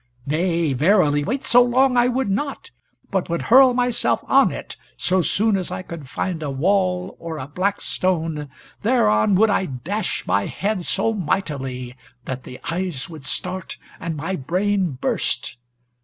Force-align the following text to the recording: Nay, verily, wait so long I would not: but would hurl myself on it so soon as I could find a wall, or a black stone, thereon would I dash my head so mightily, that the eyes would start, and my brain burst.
Nay, 0.25 0.73
verily, 0.73 1.23
wait 1.23 1.43
so 1.43 1.61
long 1.61 1.95
I 1.95 2.07
would 2.07 2.27
not: 2.27 2.71
but 3.11 3.29
would 3.29 3.43
hurl 3.43 3.75
myself 3.75 4.23
on 4.27 4.51
it 4.51 4.75
so 4.97 5.21
soon 5.21 5.55
as 5.55 5.69
I 5.71 5.83
could 5.83 6.09
find 6.09 6.41
a 6.41 6.49
wall, 6.49 7.15
or 7.19 7.37
a 7.37 7.45
black 7.45 7.79
stone, 7.81 8.49
thereon 8.81 9.35
would 9.35 9.51
I 9.51 9.67
dash 9.67 10.25
my 10.25 10.47
head 10.47 10.85
so 10.85 11.13
mightily, 11.13 11.95
that 12.25 12.45
the 12.45 12.59
eyes 12.71 13.11
would 13.11 13.25
start, 13.25 13.77
and 13.99 14.17
my 14.17 14.35
brain 14.35 14.93
burst. 14.99 15.57